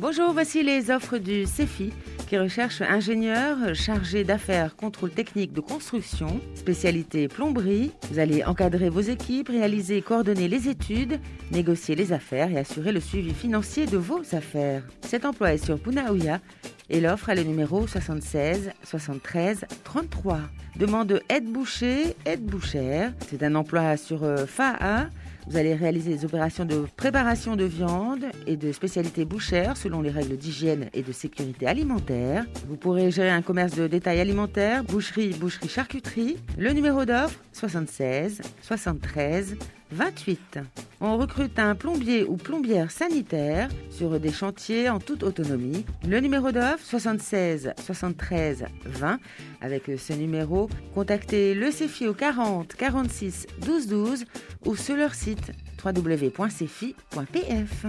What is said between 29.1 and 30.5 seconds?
bouchère selon les règles